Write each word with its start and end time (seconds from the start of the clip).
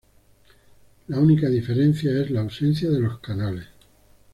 La 1.09 1.19
única 1.19 1.47
diferencia 1.47 2.09
es 2.23 2.31
la 2.31 2.41
ausencia 2.41 2.89
de 2.89 2.99
los 3.01 3.19
canales. 3.19 3.67